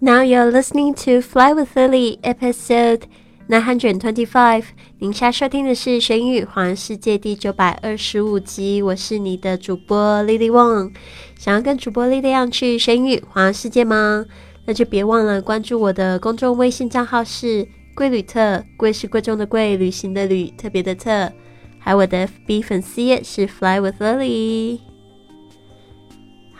[0.00, 3.08] Now you're listening to Fly with Lily, episode
[3.48, 4.62] nine hundred twenty-five。
[5.00, 8.80] 您现在收听的是《玄宇环世界》第九百二十五集。
[8.80, 10.92] 我是你的主播 Lily Wong。
[11.36, 14.24] 想要跟主播 Lily 样去玄宇环世界吗？
[14.66, 21.32] 那就别忘了关注我的公众微信账号是“贵旅特”，贵是贵重的贵，旅行的旅，特别的特。
[21.80, 24.78] 还有我的 FB 粉丝页是 Fly with Lily。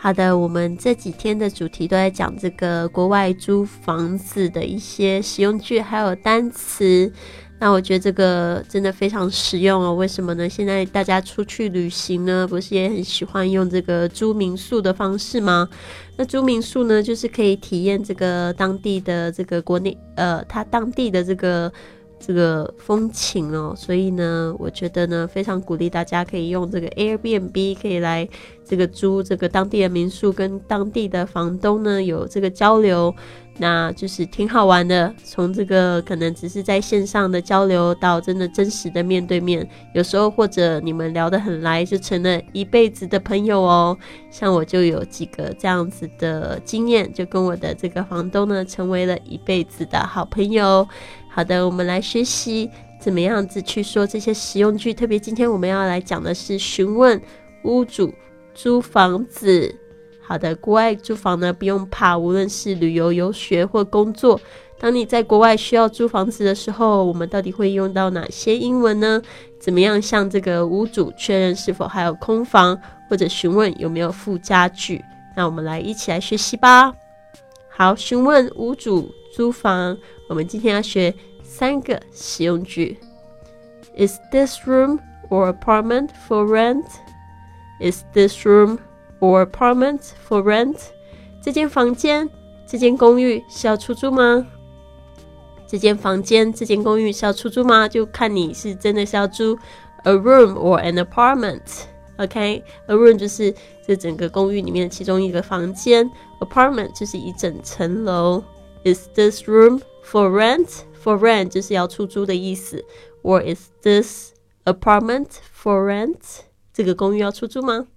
[0.00, 7.12] 好的，我们这几天的主题都在讲这个国外租房子的一些实用句，还有单词。
[7.58, 9.92] 那我觉得这个真的非常实用哦。
[9.92, 10.48] 为什么呢？
[10.48, 15.68] 现在大家出去旅行呢，不是也很喜欢用这个租民宿的方式吗？
[16.16, 21.72] 那租民宿呢，就是可以体验这个当地的这个国内呃，它当地的这个。
[22.20, 28.28] 这个风情哦，所以呢，我觉得呢，非常鼓励大家可以用这个 Airbnb 可以来
[28.64, 33.14] 这个租这个当地的民宿，跟当地的房东呢有这个交流，
[33.58, 35.14] 那就是挺好玩的。
[35.24, 43.96] 从这个可能只是在线上的交流，到真的真实的面对面，有时候或者你们聊得很来，就成了一辈子的朋友哦。
[44.30, 50.86] 像我就有几个这样子的经验，就跟我的这个房东呢成为了一辈子的好朋友。
[51.38, 54.92] 好的，我们来学习怎么样子去说这些实用句。
[54.92, 57.22] 特别今天我们要来讲的是询问
[57.62, 58.12] 屋主
[58.54, 59.72] 租房子。
[60.20, 64.40] 好的，国外租房呢不用怕，无论是旅游、游学或工作，
[64.80, 69.22] 当你在国外需要租房子的时候，我们到底会用到哪些英文呢？
[69.60, 72.76] 怎么样向这个屋主确认是否还有空房，
[73.08, 75.04] 或者询问有没有附家具？
[75.36, 76.92] 那我们来一起来学习吧。
[77.78, 79.96] 好，询问屋主租房，
[80.28, 81.14] 我们今天要学。
[81.44, 82.98] 三个实用句
[83.96, 84.98] ：Is this room
[85.30, 86.84] or apartment for rent?
[87.78, 88.78] Is this room
[89.20, 90.76] or apartment for rent?
[91.40, 92.28] 这间房间、
[92.66, 94.44] 这间公寓是要出租吗？
[95.68, 97.86] 这间房间、这间公寓是要出租吗？
[97.86, 99.56] 就看你是真的是要租
[100.02, 101.84] a room or an apartment。
[102.17, 103.53] OK，a room 就是
[103.85, 106.09] 这整个公寓里面的其中一个房间，
[106.39, 108.43] apartment 就是一整层楼。
[108.83, 110.83] Is this room for rent?
[111.03, 112.85] For rent 就是要出租的意思。
[113.23, 114.33] Or is this
[114.65, 116.41] apartment for rent？
[116.71, 117.87] 这个公寓要出租吗？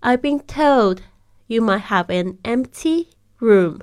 [0.00, 0.98] I've been told
[1.46, 3.08] you might have an empty
[3.40, 3.80] room.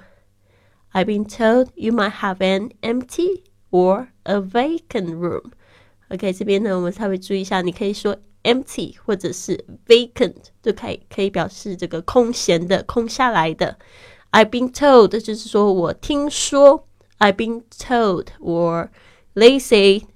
[0.94, 5.52] I've been told you might have an empty or a vacant room.
[6.09, 13.78] OK，这边呢，我们稍微注意一下，你可以说 empty 或者是 vacant，都可以可以表示这个空闲的、空下来的。
[14.31, 16.86] I've been told 就是说我听说。
[17.22, 18.92] I've been told or
[19.36, 20.08] they say,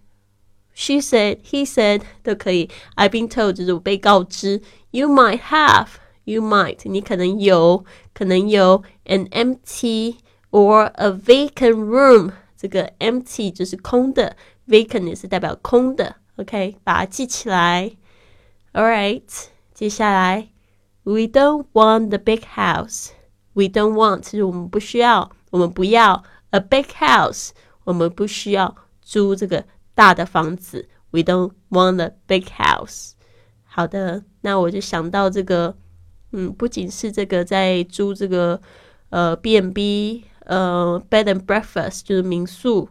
[0.74, 2.70] she said, he said 都可以。
[2.96, 4.62] I've been told 就是我被告知。
[4.92, 5.88] You might have,
[6.24, 7.84] you might 你可能有，
[8.14, 10.16] 可能有 an empty
[10.52, 12.31] or a vacant room。
[12.56, 14.38] 这个 empty 就是空的，
[14.70, 16.16] vacant 也是代表空的。
[16.38, 17.92] OK，把它记起来。
[18.73, 19.23] All right，
[19.73, 20.51] 接下来
[21.03, 23.09] ，We don't want the big house.
[23.55, 26.23] We don't want 就是我们不需要，我们不要。
[26.51, 27.51] A big house，
[27.84, 29.65] 我们不需要租这个
[29.95, 30.89] 大的房子。
[31.11, 33.12] We don't want a big house。
[33.65, 35.77] 好的，那我就想到这个，
[36.33, 38.61] 嗯，不仅是这个在租这个
[39.11, 42.89] 呃 B and B，呃 bed and breakfast 就是民宿，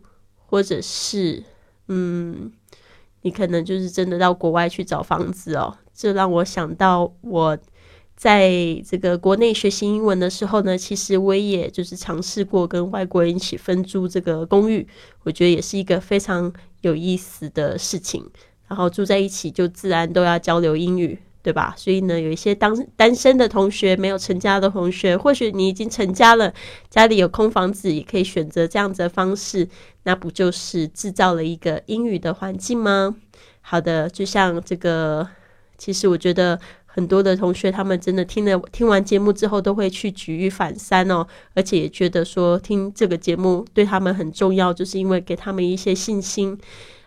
[0.48, 1.44] 或者是
[1.88, 2.52] 嗯，
[3.28, 5.76] 你可能就是真的到国外去找房子哦。
[5.94, 7.58] 这让我想到我。
[8.20, 8.50] 在
[8.84, 14.88] 这个国内学习英文的时候呢，其实我也就是尝试过跟外国人一起分租这个公寓，
[15.22, 16.52] 我觉得也是一个非常
[16.82, 18.28] 有意思的事情。
[18.68, 21.74] 然后住在一起就自然都要交流英语，对吧？
[21.78, 26.54] 所以呢，有一些当单身的同学，没有成家的同学，或许你已经成家了，
[26.90, 29.66] 家里有空房子，也可以选择这样子的方式，
[30.04, 33.16] 那不就是制造了一个英语的环境吗？
[33.62, 35.26] 好的，就像这个，
[35.78, 36.60] 其实我觉得。
[36.98, 46.58] 很多的同学，他们真的听了听完节目之后，都会去举一反三哦，而且也觉得说听这个节目对他们很重要，就是因为给他们一些信心，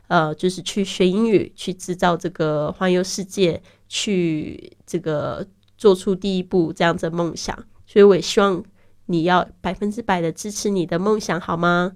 [0.07, 3.61] 呃，就是去学英语，去制造这个环游世界，
[3.91, 5.47] 去这个
[5.77, 7.55] 做出第一步这样子梦想。
[7.87, 8.65] 所以我也希望
[9.07, 11.93] 你要百分之百的支持你的梦想，好吗？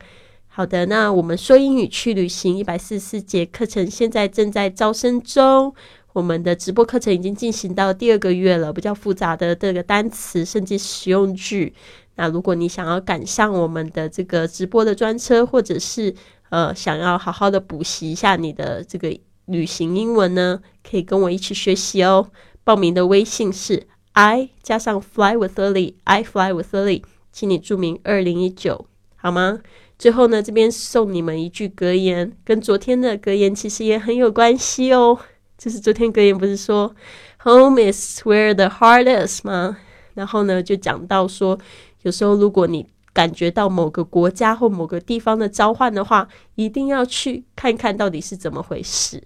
[0.49, 5.75] 好的，那我们说英语去旅行一百四十四节课程现在正在招生中。
[6.13, 11.75] 我们的直播课程已经进行到第二个月了，比较复杂的这个单词甚至实用句。
[12.15, 16.15] 那如果你想要赶上我们的这个直播的专车，或者是
[16.51, 22.31] 呃想要好好的补习一下你的这个旅行英文呢，可以跟我一起学习哦。
[22.63, 27.03] 报名的微信是 i 加上 fly with Lily，i fly with Lily。
[27.31, 28.87] 请你注明二零一九，
[29.17, 29.61] 好吗？
[29.99, 35.19] 最后呢，这边送你们一句格言，跟昨天的格言其实也很有关系哦。
[35.59, 36.95] 就是昨天格言不是说
[37.43, 39.79] “Home is where the heart is” 吗？
[40.15, 41.59] 然后呢，就讲到说，
[42.03, 49.23] 有时候如果你感觉到某个国家或某个地方的召唤的话，一定要去看看到底是怎么回事。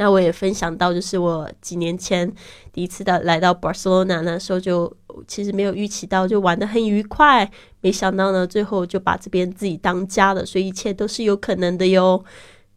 [0.00, 2.32] 那我也分享到，就是我几年前
[2.72, 4.96] 第一次的来到 Barcelona 那时候，就
[5.28, 7.52] 其实没有预期到，就玩的很愉快。
[7.82, 12.24] 没想到呢，最后就把这边自己当家了，所以一切都是有可能的哟。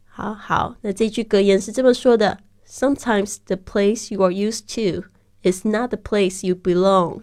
[0.04, 5.04] 好好，那这句格言是这么说的：Sometimes the place you are used to
[5.42, 7.22] is not the place you belong。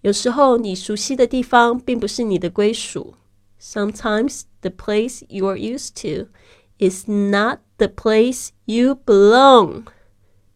[0.00, 3.16] 有时候你熟悉的地方并不是你的归属。
[3.60, 6.30] Sometimes the place you are used to
[6.80, 9.84] is not The place you belong。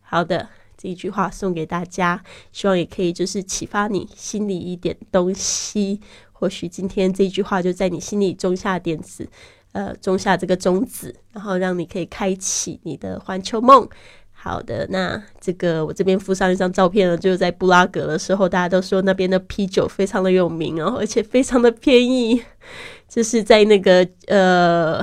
[0.02, 2.22] 好的，这一句话送给大家，
[2.52, 6.02] 希望也可以就是启发你心里一点东西。
[6.32, 9.26] 或许今天这句话就在你心里种下点子，
[9.72, 13.88] 呃，种下这个种子，然后让你可以开启你的环球梦。
[14.30, 22.42] 好的，那这个我这边附上一张照片了，就是在布拉格的时候，大家都说那边的啤酒非常的有名哦，而且非常的便宜，
[23.08, 25.02] 就是在那个呃。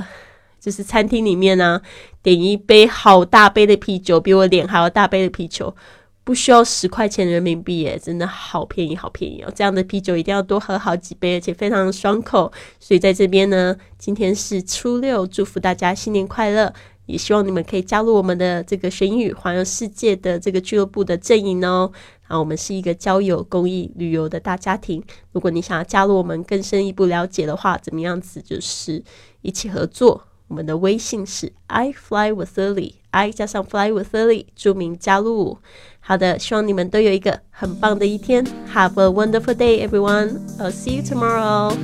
[0.62, 1.82] 就是餐厅里面呢，
[2.22, 5.74] 点一杯好大杯的啤酒，比我脸还要大杯的啤酒，
[6.22, 9.52] 不需要十块钱人民币耶，真的好便宜，好便宜哦！
[9.52, 12.52] 这样的啤酒一定要多喝好几杯，而且非常爽口。
[12.78, 16.72] 所以在这边呢，今天是初六，祝福大家新年快乐，
[17.06, 21.90] 也希望你们可以加入我们的这个学英语环游世界的这个俱乐部的阵营哦。
[22.28, 25.02] 啊我们是一个交友、公益、旅游的大家庭。
[25.32, 29.02] 如果你想要加入我们更深一步了解的话，怎么样子就是
[29.40, 30.22] 一起合作。
[30.51, 35.57] 我们的微信是 I fly with Lily，I 加上 fly with Lily，注明加入。
[35.99, 38.45] 好的，希望你们都有一个很棒的一天。
[38.73, 40.39] Have a wonderful day, everyone.
[40.57, 41.75] I'll see you tomorrow.